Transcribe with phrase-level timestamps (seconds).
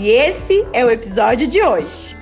[0.00, 2.16] E esse é o episódio de hoje.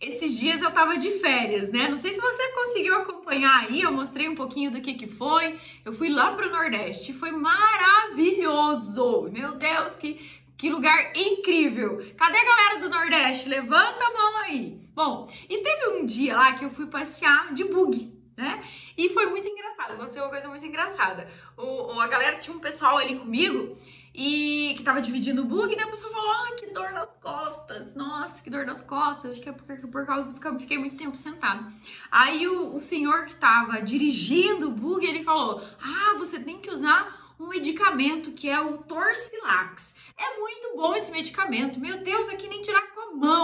[0.00, 1.86] Esses dias eu tava de férias, né?
[1.86, 5.60] Não sei se você conseguiu acompanhar aí, eu mostrei um pouquinho do que que foi.
[5.84, 9.28] Eu fui lá pro Nordeste, foi maravilhoso!
[9.30, 10.18] Meu Deus, que,
[10.56, 12.02] que lugar incrível!
[12.16, 13.50] Cadê a galera do Nordeste?
[13.50, 14.80] Levanta a mão aí!
[14.94, 18.64] Bom, e teve um dia lá que eu fui passear de bug, né?
[18.96, 21.28] E foi muito engraçado, aconteceu uma coisa muito engraçada.
[21.56, 23.76] O, a galera tinha um pessoal ali comigo
[24.14, 27.12] e que tava dividindo o bug, e daí a pessoa falou: Ah, que dor nas
[27.20, 29.32] costas, nossa, que dor nas costas.
[29.32, 31.70] Acho que é porque por causa que fiquei muito tempo sentado.
[32.10, 36.70] Aí o, o senhor que tava dirigindo o bug, ele falou: Ah, você tem que
[36.70, 39.94] usar um medicamento que é o Torcilax.
[40.16, 41.78] É muito bom esse medicamento.
[41.78, 43.37] Meu Deus, aqui nem tirar com a mão.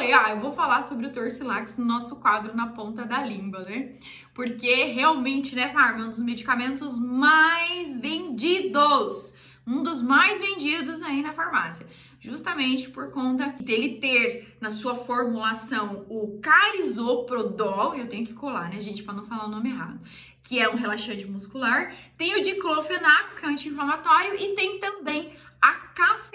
[0.00, 3.60] Falei: "Ah, eu vou falar sobre o Torcilax no nosso quadro na ponta da língua,
[3.64, 3.92] né?
[4.32, 9.34] Porque realmente, né, Farma, é um dos medicamentos mais vendidos,
[9.66, 11.86] um dos mais vendidos aí na farmácia
[12.22, 18.78] justamente por conta dele ter na sua formulação o carisoprodol, eu tenho que colar, né,
[18.78, 19.98] gente, para não falar o nome errado,
[20.42, 25.32] que é um relaxante muscular, tem o diclofenaco, que é anti-inflamatório, e tem também
[25.62, 26.29] a cafeína,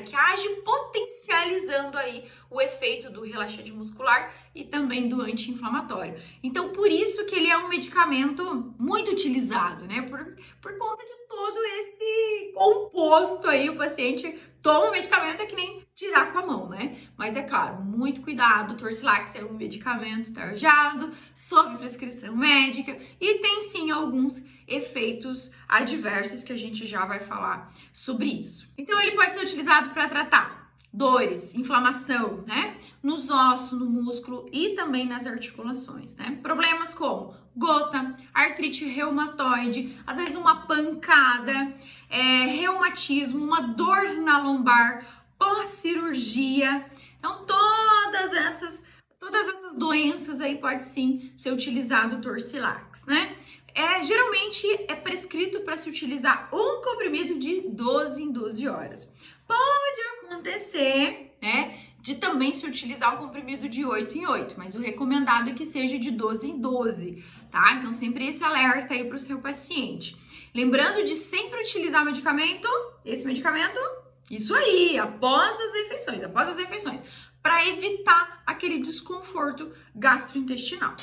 [0.00, 6.16] que age potencializando aí o efeito do relaxante muscular e também do anti-inflamatório.
[6.42, 10.02] Então, por isso que ele é um medicamento muito utilizado, né?
[10.02, 10.24] Por,
[10.60, 15.86] por conta de todo esse composto aí, o paciente toma o medicamento é que nem
[15.94, 16.96] tirar com a mão, né?
[17.16, 23.34] Mas é claro, muito cuidado, o Torcilax é um medicamento tarjado, sob prescrição médica e
[23.38, 28.68] tem sim alguns efeitos adversos que a gente já vai falar sobre isso.
[28.76, 30.65] Então ele pode ser utilizado para tratar
[30.96, 32.78] dores, inflamação, né?
[33.02, 36.38] Nos ossos, no músculo e também nas articulações, né?
[36.42, 41.74] Problemas como gota, artrite reumatoide, às vezes uma pancada,
[42.08, 45.06] é, reumatismo, uma dor na lombar,
[45.38, 46.86] pós-cirurgia.
[47.18, 48.86] Então, todas essas,
[49.18, 53.36] todas essas doenças aí pode sim ser utilizado o Torcilax, né?
[53.74, 59.12] É, geralmente é prescrito para se utilizar um comprimido de 12 em 12 horas.
[59.46, 59.85] Pode
[60.36, 65.50] acontecer, né, de também se utilizar um comprimido de 8 em 8, mas o recomendado
[65.50, 67.72] é que seja de 12 em 12, tá?
[67.72, 70.16] Então sempre esse alerta aí para o seu paciente.
[70.54, 72.68] Lembrando de sempre utilizar o medicamento,
[73.04, 73.78] esse medicamento,
[74.30, 77.02] isso aí, após as refeições, após as refeições,
[77.42, 80.96] para evitar aquele desconforto gastrointestinal.